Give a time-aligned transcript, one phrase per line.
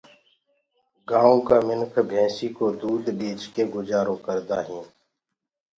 [1.09, 4.89] گآيونٚ ڪآ مِنک ڀيسينٚ ڪو دود ٻيچ ڪي گجآرو ڪردآ هينٚ۔